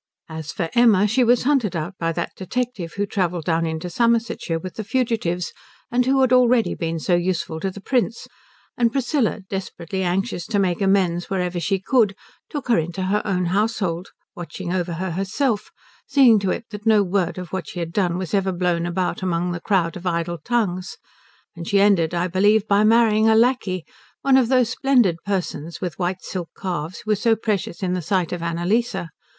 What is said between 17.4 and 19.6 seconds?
what she had done was ever blown about among